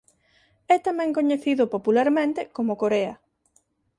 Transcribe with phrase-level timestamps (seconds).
[0.75, 3.13] É tamén coñecido popularmente como Corea.